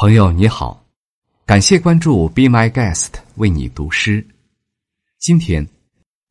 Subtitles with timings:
[0.00, 0.82] 朋友你好，
[1.44, 4.26] 感谢关注 Be My Guest 为你读诗。
[5.18, 5.68] 今天，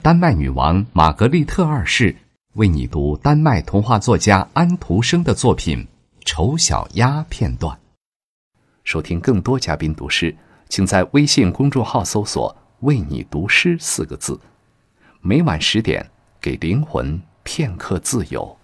[0.02, 2.16] 丹麦女王玛格丽特二世
[2.54, 5.78] 为你读丹麦童话作家安徒生的作品
[6.26, 7.80] 《丑小鸭》片段。
[8.86, 10.36] 收听更多嘉宾读诗，
[10.68, 14.42] 请在微信公众号搜索“为你读诗”四个字。
[15.22, 16.04] 每晚十点，
[16.42, 18.58] 给灵魂片刻自由。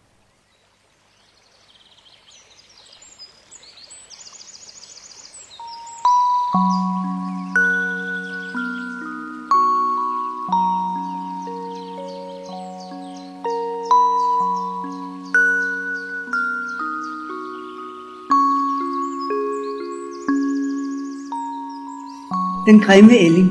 [22.65, 23.49] Den grimme ælling.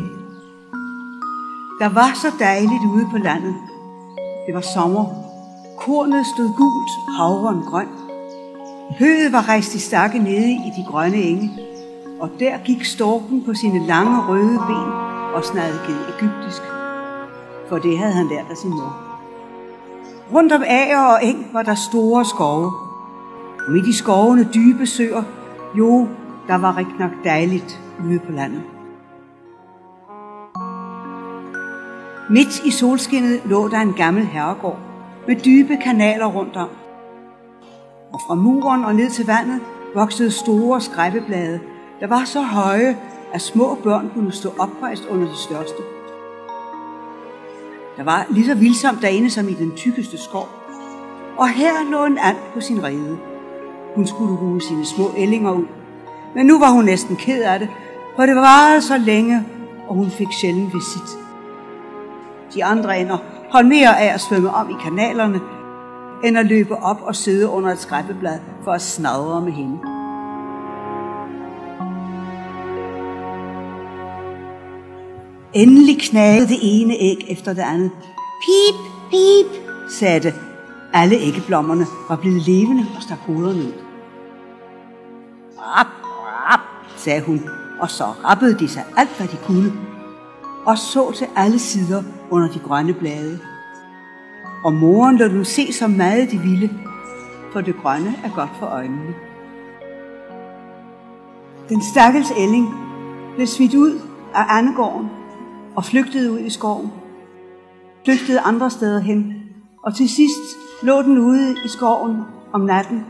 [1.81, 3.55] Der var så dejligt ude på landet.
[4.47, 5.05] Det var sommer.
[5.79, 7.87] Kornet stod gult, havren grøn.
[8.99, 11.51] Høet var rejst i stakke nede i de grønne enge,
[12.21, 14.93] og der gik storken på sine lange røde ben
[15.35, 16.63] og snadkede egyptisk,
[17.69, 18.97] for det havde han lært af sin mor.
[20.33, 22.73] Rundt om ager og eng var der store skove,
[23.67, 25.23] og midt i skovene dybe søer,
[25.75, 26.09] jo,
[26.49, 28.63] der var rigtig nok dejligt ude på landet.
[32.31, 34.79] Midt i solskinnet lå der en gammel herregård
[35.27, 36.69] med dybe kanaler rundt om.
[38.13, 39.61] Og fra muren og ned til vandet
[39.95, 41.61] voksede store skræppeblade,
[42.01, 42.97] der var så høje,
[43.33, 45.83] at små børn kunne stå oprejst under de største.
[47.97, 50.49] Der var lige så vildsomt derinde som i den tykkeste skov.
[51.37, 53.19] Og her lå en and på sin rede.
[53.95, 55.67] Hun skulle ruge sine små ællinger ud.
[56.35, 57.69] Men nu var hun næsten ked af det,
[58.17, 59.45] for det varede så længe,
[59.89, 61.24] og hun fik sjældent visit.
[62.55, 63.19] De andre ender
[63.51, 65.41] holdt mere af at svømme om i kanalerne,
[66.25, 69.79] end at løbe op og sidde under et skræppeblad for at snadre med hende.
[75.53, 77.91] Endelig knagede det ene æg efter det andet.
[78.43, 78.75] Pip,
[79.11, 80.35] pip, sagde det.
[80.93, 83.73] Alle æggeblommerne var blevet levende og stak hovederne ud.
[85.59, 86.61] Rap, rap,
[86.97, 87.43] sagde hun,
[87.81, 89.73] og så rappede de sig alt, hvad de kunne,
[90.67, 93.41] og så til alle sider under de grønne blade.
[94.65, 96.71] Og moren lod nu se så meget de ville,
[97.53, 99.15] for det grønne er godt for øjnene.
[101.69, 102.75] Den stakkels ælling
[103.35, 104.01] blev smidt ud
[104.35, 105.09] af andegården
[105.77, 106.93] og flygtede ud i skoven.
[108.05, 109.35] Flygtede andre steder hen,
[109.83, 113.05] og til sidst lå den ude i skoven om natten,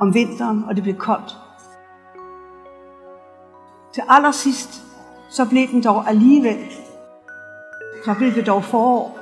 [0.00, 1.36] om vinteren, og det blev koldt.
[3.94, 4.82] Til allersidst,
[5.30, 6.58] så blev den dog alligevel
[8.04, 9.18] så blev det dog forår,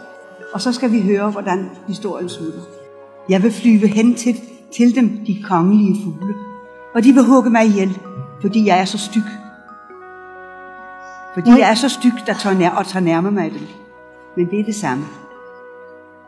[0.52, 2.60] og så skal vi høre, hvordan historien slutter.
[3.28, 4.34] Jeg vil flyve hen til,
[4.76, 6.34] til dem, de kongelige fugle,
[6.94, 7.98] og de vil hugge mig ihjel,
[8.40, 9.22] fordi jeg er så styg.
[11.34, 13.66] Fordi jeg er så styg, der tør nær, og tager nærme mig dem.
[14.36, 15.04] Men det er det samme.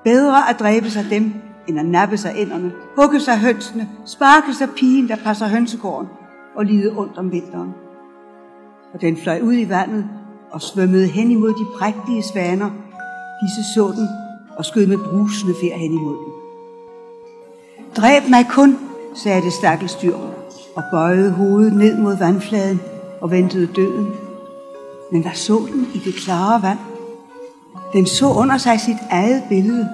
[0.04, 1.32] Bedre at dræbe sig dem,
[1.68, 6.08] end at nappe sig ænderne, hugge sig hønsene, sparke sig pigen, der passer hønsegården,
[6.56, 7.74] og lide ondt om vinteren.
[8.94, 10.08] Og den fløj ud i vandet
[10.52, 12.70] og svømmede hen imod de prægtige svaner.
[13.42, 14.08] Disse så den
[14.56, 16.32] og skød med brusende fjer hen imod den.
[17.96, 18.78] Dræb mig kun,
[19.14, 20.16] sagde det stakkels dyr,
[20.76, 22.80] og bøjede hovedet ned mod vandfladen
[23.20, 24.06] og ventede døden.
[25.12, 26.78] Men hvad så den i det klare vand?
[27.92, 29.88] Den så under sig sit eget billede.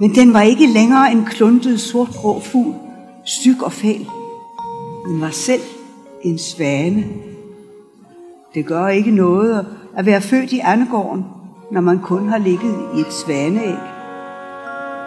[0.00, 2.74] Men den var ikke længere en kluntet sortgrå fugl,
[3.24, 4.06] syg og fæl.
[5.06, 5.62] Den var selv
[6.22, 7.04] en svane
[8.54, 11.24] det gør ikke noget at være født i andegården,
[11.70, 13.78] når man kun har ligget i et svaneæg.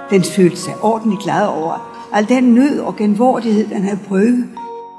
[0.09, 4.45] Den følte sig ordentligt glad over al den nød og genvordighed, den havde prøvet.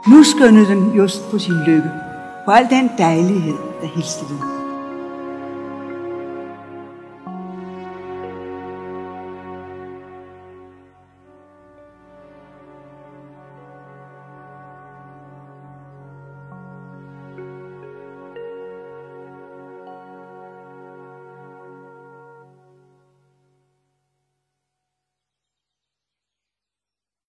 [0.09, 1.91] Nu skønnede den just på sin lykke,
[2.45, 4.56] på al den dejlighed, der hilste den.